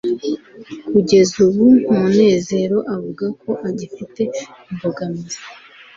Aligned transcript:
kugeza 0.91 1.35
ubu 1.45 1.65
munezero 1.93 2.77
avuga 2.95 3.25
ko 3.41 3.51
agifite 3.67 4.21
imbogamizi 4.69 5.39